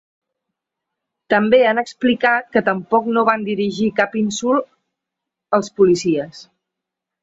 [1.33, 4.77] També han explicat que tampoc no van dirigir cap insult
[5.61, 6.47] als policies.